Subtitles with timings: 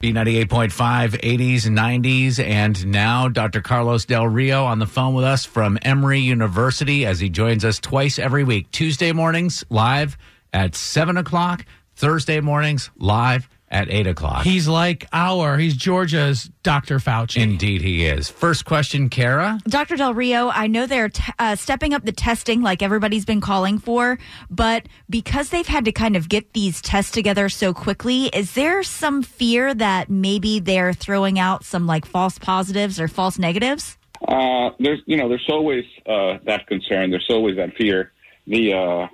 [0.00, 2.38] B98.5, 80s 90s.
[2.38, 3.60] And now Dr.
[3.60, 7.80] Carlos Del Rio on the phone with us from Emory University as he joins us
[7.80, 8.70] twice every week.
[8.70, 10.16] Tuesday mornings live
[10.52, 11.66] at 7 o'clock,
[11.96, 14.44] Thursday mornings live at 8 o'clock.
[14.44, 16.98] He's like our, he's Georgia's Dr.
[16.98, 17.42] Fauci.
[17.42, 18.28] Indeed, he is.
[18.28, 19.58] First question, Kara.
[19.68, 19.96] Dr.
[19.96, 23.78] Del Rio, I know they're t- uh, stepping up the testing like everybody's been calling
[23.78, 24.18] for,
[24.50, 28.82] but because they've had to kind of get these tests together so quickly, is there
[28.82, 33.98] some fear that maybe they're throwing out some like false positives or false negatives?
[34.26, 37.10] Uh, there's, you know, there's always uh, that concern.
[37.10, 38.12] There's always that fear.
[38.46, 39.06] The uh,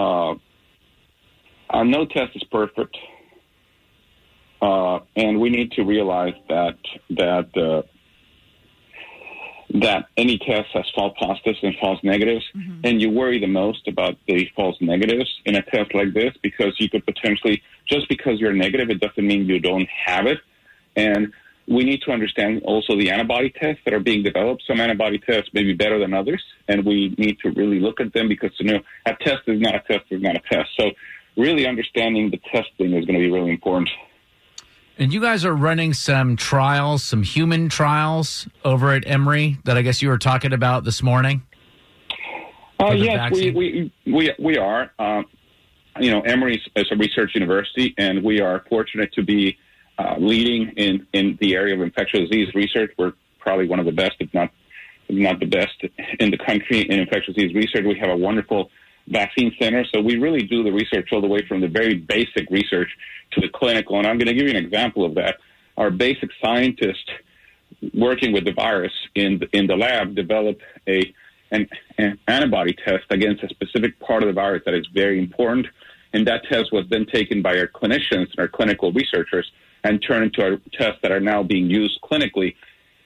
[0.00, 0.34] uh,
[1.70, 2.96] uh, no test is perfect.
[4.60, 6.76] Uh, and we need to realize that
[7.10, 7.82] that uh,
[9.80, 12.80] that any test has false positives and false negatives, mm-hmm.
[12.84, 16.74] and you worry the most about the false negatives in a test like this because
[16.78, 20.38] you could potentially just because you're negative, it doesn't mean you don't have it,
[20.96, 21.32] and
[21.66, 24.62] we need to understand also the antibody tests that are being developed.
[24.66, 28.12] Some antibody tests may be better than others, and we need to really look at
[28.12, 30.70] them because you know a test is not a test is not a test.
[30.78, 30.90] So
[31.36, 33.90] really understanding the testing is going to be really important.
[34.96, 39.82] And you guys are running some trials, some human trials over at Emory that I
[39.82, 41.42] guess you were talking about this morning.
[42.78, 44.92] Oh uh, yes, we, we we we are.
[44.98, 45.22] Uh,
[46.00, 49.56] you know, Emory is a research university, and we are fortunate to be
[49.98, 52.92] uh, leading in in the area of infectious disease research.
[52.96, 54.50] We're probably one of the best, if not
[55.08, 55.74] if not the best,
[56.20, 57.84] in the country in infectious disease research.
[57.84, 58.70] We have a wonderful
[59.08, 59.84] vaccine center.
[59.94, 62.88] So we really do the research all the way from the very basic research
[63.32, 63.98] to the clinical.
[63.98, 65.36] And I'm going to give you an example of that.
[65.76, 67.10] Our basic scientist
[67.92, 71.12] working with the virus in the, in the lab developed a
[71.50, 75.66] an, an antibody test against a specific part of the virus that is very important.
[76.12, 79.50] And that test was then taken by our clinicians and our clinical researchers
[79.84, 82.54] and turned into our tests that are now being used clinically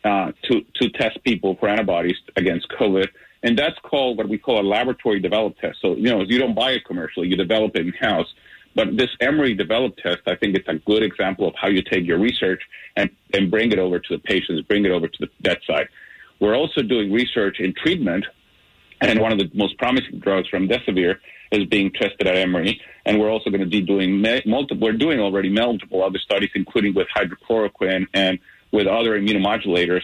[0.04, 3.08] uh, to, to test people for antibodies against COVID
[3.42, 5.78] and that's called what we call a laboratory developed test.
[5.80, 8.26] So, you know, you don't buy it commercially, you develop it in house.
[8.74, 12.06] But this Emory developed test, I think it's a good example of how you take
[12.06, 12.62] your research
[12.96, 15.88] and, and bring it over to the patients, bring it over to the bedside.
[16.40, 18.24] We're also doing research in treatment,
[19.00, 21.16] and one of the most promising drugs remdesivir
[21.50, 22.80] is being tested at Emory.
[23.06, 26.94] And we're also going to be doing multiple, we're doing already multiple other studies, including
[26.94, 28.38] with hydrochloroquine and
[28.70, 30.02] with other immunomodulators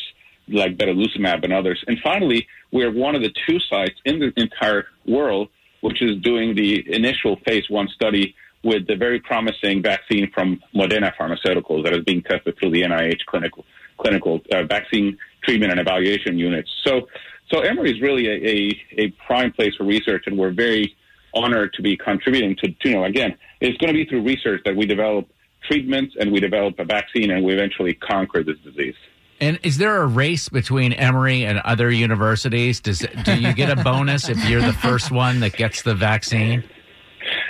[0.49, 1.83] like betulizumab and others.
[1.87, 5.49] And finally, we're one of the two sites in the entire world
[5.85, 11.13] which is doing the initial phase one study with the very promising vaccine from Moderna
[11.15, 13.67] Pharmaceuticals that is being tested through the NIH clinical
[13.99, 16.71] clinical uh, vaccine treatment and evaluation units.
[16.85, 17.07] So,
[17.53, 20.97] so Emory is really a, a, a, prime place for research, and we're very
[21.35, 24.63] honored to be contributing to, to, you know, again, it's going to be through research
[24.65, 25.29] that we develop
[25.69, 28.97] treatments and we develop a vaccine and we eventually conquer this disease.
[29.41, 32.81] And is there a race between Emory and other universities?
[32.81, 36.65] Does do you get a bonus if you're the first one that gets the vaccine?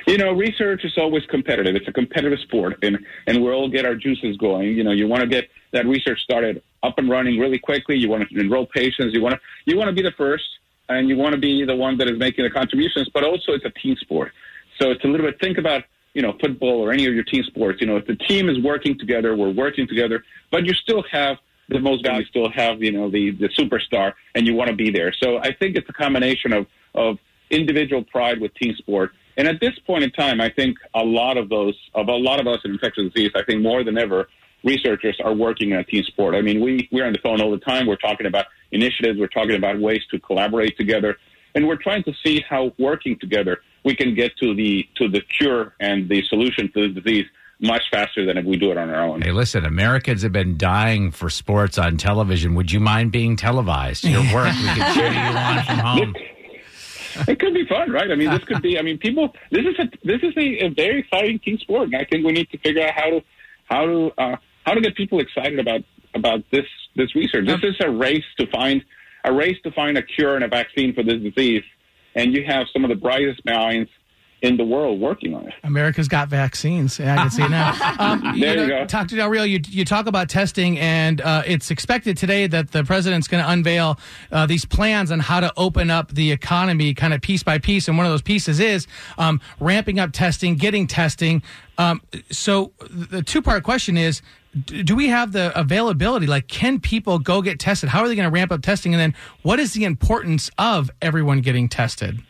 [0.07, 1.75] You know, research is always competitive.
[1.75, 4.69] It's a competitive sport, and and we all get our juices going.
[4.69, 7.97] You know, you want to get that research started up and running really quickly.
[7.97, 9.15] You want to enroll patients.
[9.15, 10.45] You want to you want to be the first,
[10.89, 13.09] and you want to be the one that is making the contributions.
[13.13, 14.33] But also, it's a team sport.
[14.81, 15.41] So it's a little bit.
[15.41, 15.85] Think about
[16.15, 17.81] you know football or any of your team sports.
[17.81, 21.39] You know, if the team is working together, we're working together, but you still have
[21.69, 24.91] the most value still have, you know, the, the superstar and you want to be
[24.91, 25.13] there.
[25.13, 27.19] So I think it's a combination of, of
[27.51, 29.13] individual pride with team sport.
[29.37, 32.41] And at this point in time, I think a lot of those, of a lot
[32.41, 34.29] of us in infectious disease, I think more than ever,
[34.63, 36.35] researchers are working in a team sport.
[36.35, 37.87] I mean, we, we're on the phone all the time.
[37.87, 39.19] We're talking about initiatives.
[39.19, 41.17] We're talking about ways to collaborate together.
[41.55, 45.21] And we're trying to see how working together we can get to the, to the
[45.21, 47.27] cure and the solution to the disease
[47.61, 49.23] much faster than if we do it on our own.
[49.23, 52.55] Hey, listen, Americans have been dying for sports on television.
[52.55, 54.05] Would you mind being televised?
[54.05, 56.15] Your work, we could cheer you on from home.
[57.29, 58.11] It could be fun, right?
[58.11, 58.79] I mean, this could be.
[58.79, 59.33] I mean, people.
[59.51, 62.33] This is a this is a, a very exciting team sport, and I think we
[62.33, 63.21] need to figure out how to
[63.67, 65.83] how to uh, how to get people excited about
[66.15, 67.47] about this this research.
[67.47, 68.83] This is a race to find
[69.25, 71.63] a race to find a cure and a vaccine for this disease,
[72.17, 73.91] and you have some of the brightest minds
[74.45, 75.55] in the world working on it.
[75.63, 76.99] America's got vaccines.
[76.99, 77.73] Yeah, I can see now.
[78.05, 78.85] Um, there you, know, go.
[78.87, 79.17] Dr.
[79.17, 83.29] Del Rio, you, you talk about testing, and uh, it's expected today that the president's
[83.29, 83.99] going to unveil
[84.33, 87.89] uh, these plans on how to open up the economy kind of piece by piece.
[87.89, 88.87] And one of those pieces is
[89.17, 91.43] um, ramping up testing, getting testing.
[91.79, 94.23] Um, so the two part question is
[94.67, 96.27] do we have the availability?
[96.27, 97.89] Like, can people go get tested?
[97.89, 98.95] How are they going to ramp up testing?
[98.95, 102.21] And then, what is the importance of everyone getting tested?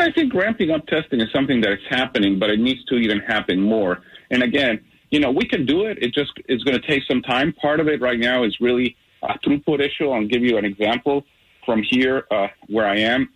[0.00, 3.20] I think ramping up testing is something that is happening, but it needs to even
[3.20, 4.02] happen more.
[4.30, 5.98] And again, you know, we can do it.
[6.02, 7.52] It just is going to take some time.
[7.52, 10.10] Part of it right now is really a throughput issue.
[10.10, 11.24] I'll give you an example
[11.64, 13.28] from here uh, where I am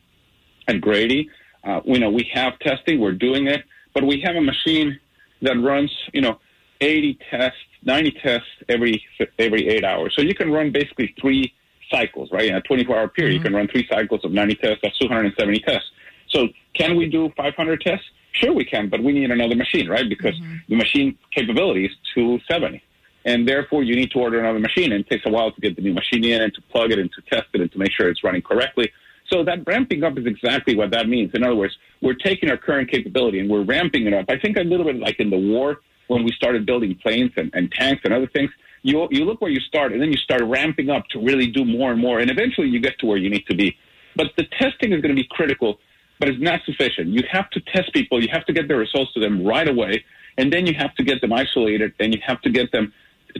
[0.66, 1.30] at Grady.
[1.64, 3.64] Uh, you know, we have testing, we're doing it,
[3.94, 4.98] but we have a machine
[5.42, 6.38] that runs, you know,
[6.80, 9.02] 80 tests, 90 tests every
[9.38, 10.14] every eight hours.
[10.16, 11.52] So you can run basically three
[11.90, 12.48] cycles, right?
[12.48, 13.36] In a 24 hour period, mm-hmm.
[13.38, 14.78] you can run three cycles of 90 tests.
[14.82, 15.90] That's 270 tests.
[16.30, 18.06] So can we do 500 tests?
[18.32, 20.08] Sure, we can, but we need another machine, right?
[20.08, 20.56] Because mm-hmm.
[20.68, 22.82] the machine capability is 270.
[23.24, 24.92] And therefore, you need to order another machine.
[24.92, 26.98] And it takes a while to get the new machine in and to plug it
[26.98, 28.90] and to test it and to make sure it's running correctly.
[29.30, 31.32] So that ramping up is exactly what that means.
[31.34, 34.26] In other words, we're taking our current capability and we're ramping it up.
[34.28, 37.50] I think a little bit like in the war when we started building planes and,
[37.54, 38.50] and tanks and other things.
[38.82, 41.64] You you look where you start and then you start ramping up to really do
[41.64, 43.76] more and more, and eventually you get to where you need to be.
[44.16, 45.78] But the testing is going to be critical,
[46.18, 47.08] but it's not sufficient.
[47.08, 48.22] You have to test people.
[48.22, 50.04] You have to get the results to them right away,
[50.36, 52.92] and then you have to get them isolated, and you have to get them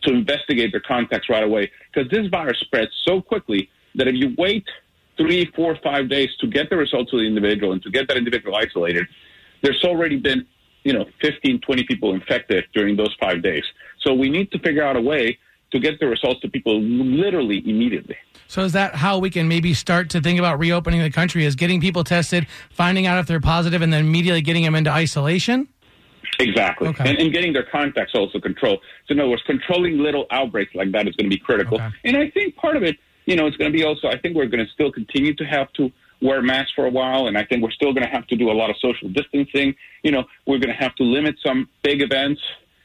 [0.02, 4.34] to investigate their contacts right away because this virus spreads so quickly that if you
[4.36, 4.64] wait
[5.16, 8.16] three, four, five days to get the results of the individual and to get that
[8.16, 9.06] individual isolated,
[9.62, 10.46] there's already been,
[10.84, 13.64] you know, 15, 20 people infected during those five days.
[14.00, 15.38] So we need to figure out a way
[15.72, 18.16] to get the results to people literally immediately.
[18.46, 21.54] So is that how we can maybe start to think about reopening the country is
[21.54, 25.68] getting people tested, finding out if they're positive, and then immediately getting them into isolation?
[26.40, 26.88] Exactly.
[26.88, 27.08] Okay.
[27.08, 28.80] And, and, getting their contacts also controlled.
[29.06, 31.76] So in other words, controlling little outbreaks like that is going to be critical.
[31.76, 31.90] Okay.
[32.04, 32.96] And I think part of it
[33.28, 35.44] you know, it's going to be also, I think we're going to still continue to
[35.44, 35.92] have to
[36.22, 38.50] wear masks for a while, and I think we're still going to have to do
[38.50, 39.74] a lot of social distancing.
[40.02, 42.40] You know, we're going to have to limit some big events,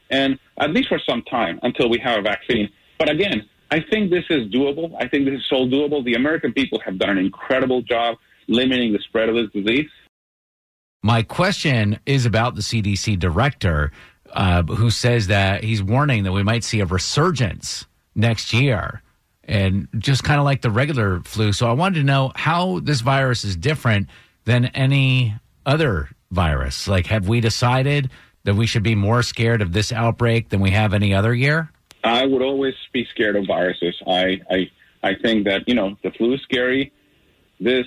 [0.10, 2.70] and at least for some time until we have a vaccine.
[3.00, 4.94] But again, I think this is doable.
[5.00, 6.04] I think this is so doable.
[6.06, 8.18] The American people have done an incredible job
[8.48, 9.90] limiting the spread of this disease.
[11.02, 13.92] My question is about the CDC director,
[14.32, 17.86] uh, who says that he's warning that we might see a resurgence
[18.16, 19.02] next year
[19.44, 21.52] and just kind of like the regular flu.
[21.52, 24.08] So I wanted to know how this virus is different
[24.46, 25.36] than any
[25.66, 26.88] other virus.
[26.88, 28.10] Like, have we decided
[28.46, 31.70] that we should be more scared of this outbreak than we have any other year?
[32.04, 33.96] I would always be scared of viruses.
[34.06, 36.92] I, I, I think that, you know, the flu is scary.
[37.60, 37.86] This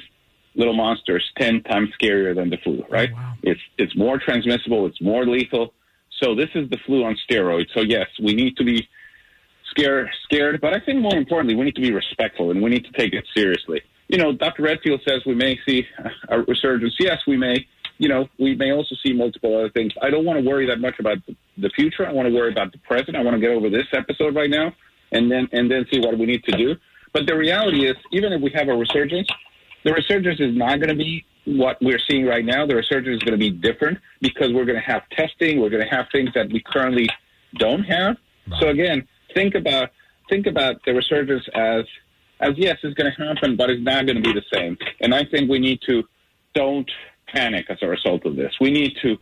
[0.55, 3.11] little monster is 10 times scarier than the flu, right?
[3.12, 3.35] Oh, wow.
[3.43, 4.87] It's, it's more transmissible.
[4.87, 5.75] It's more lethal.
[6.23, 7.67] So this is the flu on steroids.
[7.75, 8.88] So yes, we need to be
[9.70, 10.62] scared, scared.
[10.62, 13.12] But I think more importantly, we need to be respectful and we need to take
[13.12, 13.82] it seriously.
[14.08, 14.62] You know, Dr.
[14.62, 15.87] Redfield says we may see
[16.29, 16.94] a resurgence.
[16.99, 17.67] Yes, we may.
[17.98, 19.93] You know, we may also see multiple other things.
[20.02, 22.06] I don't want to worry that much about the future.
[22.06, 23.16] I want to worry about the present.
[23.16, 24.72] I want to get over this episode right now,
[25.12, 26.76] and then and then see what we need to do.
[27.12, 29.28] But the reality is, even if we have a resurgence,
[29.84, 32.66] the resurgence is not going to be what we're seeing right now.
[32.66, 35.60] The resurgence is going to be different because we're going to have testing.
[35.60, 37.08] We're going to have things that we currently
[37.54, 38.16] don't have.
[38.48, 38.60] Right.
[38.60, 39.90] So again, think about
[40.28, 41.84] think about the resurgence as
[42.40, 44.76] as yes, it's going to happen, but it's not going to be the same.
[45.00, 46.02] And I think we need to
[46.54, 46.90] don't
[47.28, 48.52] panic as a result of this.
[48.61, 49.17] We need to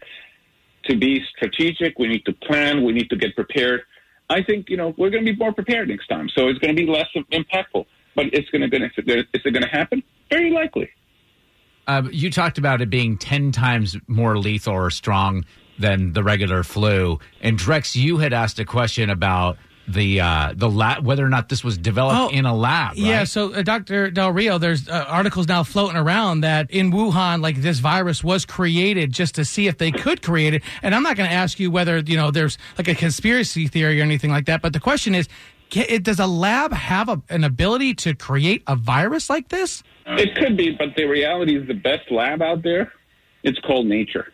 [0.86, 1.98] to be strategic.
[1.98, 2.84] We need to plan.
[2.84, 3.82] We need to get prepared.
[4.30, 6.74] I think you know we're going to be more prepared next time, so it's going
[6.74, 7.86] to be less impactful.
[8.16, 10.02] But it's going to be is it going to happen?
[10.30, 10.90] Very likely.
[11.86, 15.44] Uh, you talked about it being ten times more lethal or strong
[15.78, 17.18] than the regular flu.
[17.40, 21.48] And Drex, you had asked a question about the uh, the lab, whether or not
[21.48, 22.90] this was developed oh, in a lab.
[22.90, 22.98] Right?
[22.98, 23.24] Yeah.
[23.24, 24.10] So, uh, Dr.
[24.10, 28.44] Del Rio, there's uh, articles now floating around that in Wuhan, like this virus was
[28.44, 30.62] created just to see if they could create it.
[30.82, 34.00] And I'm not going to ask you whether you know there's like a conspiracy theory
[34.00, 34.62] or anything like that.
[34.62, 35.28] But the question is,
[35.70, 39.82] can, does a lab have a, an ability to create a virus like this?
[40.06, 42.92] It could be, but the reality is the best lab out there.
[43.42, 44.32] It's called nature,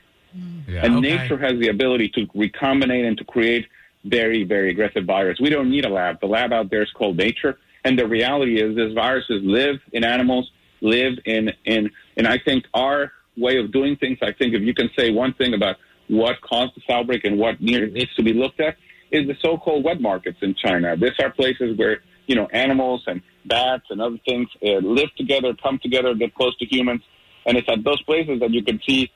[0.68, 1.16] yeah, and okay.
[1.16, 3.66] nature has the ability to recombinate and to create
[4.04, 5.38] very, very aggressive virus.
[5.40, 6.20] We don't need a lab.
[6.20, 7.58] The lab out there is called nature.
[7.84, 12.64] And the reality is these viruses live in animals, live in, in, and I think
[12.74, 15.76] our way of doing things, I think if you can say one thing about
[16.08, 18.76] what caused this outbreak and what needs to be looked at
[19.10, 20.96] is the so-called wet markets in China.
[20.96, 25.54] These are places where, you know, animals and bats and other things uh, live together,
[25.62, 27.02] come together, get close to humans.
[27.46, 29.10] And it's at those places that you can see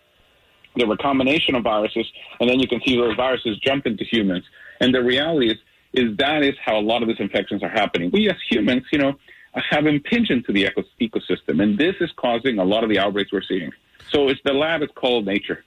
[0.77, 2.07] the recombination of viruses,
[2.41, 4.45] and then you can see those viruses jump into humans.
[4.85, 5.57] And the reality is,
[5.95, 8.11] is that is how a lot of these infections are happening.
[8.13, 9.15] We as humans, you know,
[9.71, 10.69] have impinged into the
[11.01, 13.73] ecosystem, and this is causing a lot of the outbreaks we're seeing.
[14.13, 15.65] So it's the lab is called nature.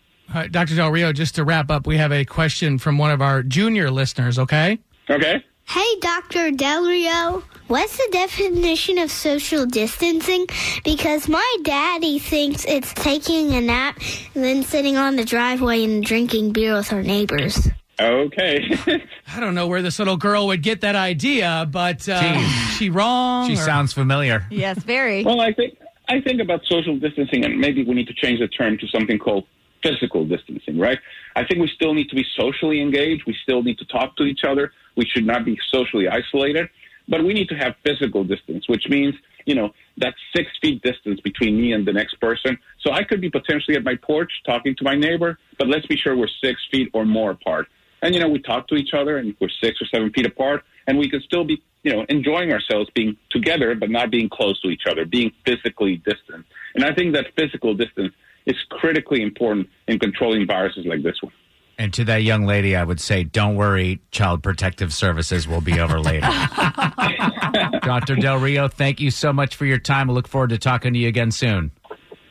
[0.52, 0.76] Dr.
[0.76, 3.90] Del Rio, just to wrap up, we have a question from one of our junior
[3.90, 4.78] listeners, okay?
[5.10, 5.44] Okay.
[5.64, 6.52] Hey, Dr.
[6.52, 7.44] Del Rio.
[7.68, 10.46] What's the definition of social distancing?
[10.84, 13.98] Because my daddy thinks it's taking a nap
[14.36, 17.70] and then sitting on the driveway and drinking beer with our neighbors.
[18.00, 18.78] Okay.
[19.28, 22.40] I don't know where this little girl would get that idea, but uh,
[22.78, 23.48] she wrong.
[23.48, 24.46] She or- sounds familiar.
[24.52, 25.24] Yes, very.
[25.24, 25.78] well, I think
[26.10, 29.18] I think about social distancing, and maybe we need to change the term to something
[29.18, 29.46] called
[29.84, 31.00] physical distancing, right?
[31.36, 33.24] I think we still need to be socially engaged.
[33.26, 34.72] We still need to talk to each other.
[34.96, 36.70] We should not be socially isolated,
[37.08, 41.20] but we need to have physical distance, which means, you know, that six feet distance
[41.22, 42.58] between me and the next person.
[42.82, 45.98] So I could be potentially at my porch talking to my neighbor, but let's be
[45.98, 47.68] sure we're six feet or more apart.
[48.02, 50.64] And, you know, we talk to each other and we're six or seven feet apart,
[50.86, 54.60] and we can still be, you know, enjoying ourselves being together, but not being close
[54.62, 56.46] to each other, being physically distant.
[56.76, 58.14] And I think that physical distance
[58.46, 61.34] is critically important in controlling viruses like this one.
[61.80, 65.80] And to that young lady, I would say, don't worry, Child Protective Services will be
[65.80, 66.22] over later.
[67.84, 68.16] Dr.
[68.16, 70.10] Del Rio, thank you so much for your time.
[70.10, 71.72] I look forward to talking to you again soon.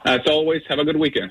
[0.04, 1.30] As always, have a good weekend.